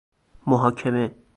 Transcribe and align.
محاکمه 0.47 1.11